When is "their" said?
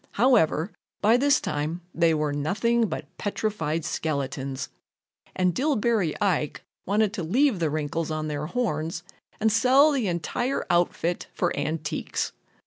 8.27-8.47